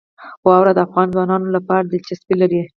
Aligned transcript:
واوره 0.47 0.71
د 0.75 0.79
افغان 0.87 1.07
ځوانانو 1.13 1.47
لپاره 1.55 1.83
دلچسپي 1.91 2.35
لري. 2.41 2.61